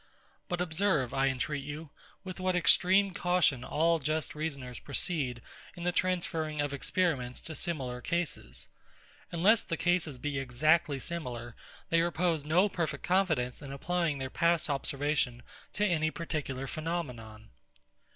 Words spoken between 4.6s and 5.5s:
proceed